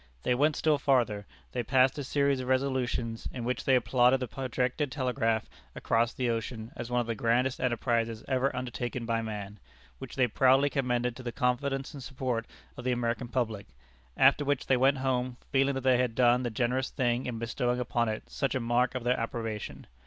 They 0.23 0.33
went 0.33 0.55
still 0.55 0.79
farther, 0.79 1.27
they 1.51 1.61
passed 1.61 1.95
a 1.99 2.03
series 2.03 2.39
of 2.39 2.47
resolutions, 2.47 3.27
in 3.31 3.43
which 3.43 3.65
they 3.65 3.75
applauded 3.75 4.19
the 4.19 4.27
projected 4.27 4.91
telegraph 4.91 5.47
across 5.75 6.11
the 6.11 6.27
ocean 6.27 6.71
as 6.75 6.89
one 6.89 6.99
of 7.01 7.05
the 7.05 7.13
grandest 7.13 7.59
enterprises 7.61 8.25
ever 8.27 8.49
undertaken 8.55 9.05
by 9.05 9.21
man, 9.21 9.59
which 9.99 10.15
they 10.15 10.25
proudly 10.27 10.71
commended 10.71 11.15
to 11.17 11.21
the 11.21 11.31
confidence 11.31 11.93
and 11.93 12.01
support 12.01 12.47
of 12.77 12.83
the 12.83 12.91
American 12.91 13.27
public, 13.27 13.67
after 14.17 14.43
which 14.43 14.65
they 14.65 14.75
went 14.75 14.97
home, 14.97 15.37
feeling 15.51 15.75
that 15.75 15.81
they 15.81 15.99
had 15.99 16.15
done 16.15 16.41
the 16.41 16.49
generous 16.49 16.89
thing 16.89 17.27
in 17.27 17.37
bestowing 17.37 17.79
upon 17.79 18.09
it 18.09 18.23
such 18.27 18.55
a 18.55 18.59
mark 18.59 18.95
of 18.95 19.03
their 19.03 19.19
approbation. 19.19 19.85